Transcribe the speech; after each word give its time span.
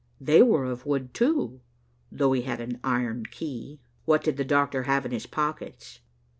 They 0.19 0.41
were 0.41 0.65
of 0.65 0.87
wood, 0.87 1.13
too, 1.13 1.61
though 2.11 2.31
he 2.31 2.41
had 2.41 2.59
an 2.59 2.79
iron 2.83 3.25
key." 3.29 3.79
"What 4.05 4.23
did 4.23 4.37
the 4.37 4.43
doctor 4.43 4.81
have 4.85 5.05
in 5.05 5.11
his 5.11 5.27
pockets?" 5.27 5.99